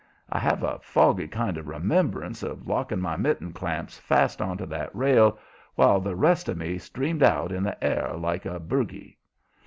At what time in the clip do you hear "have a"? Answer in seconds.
0.39-0.79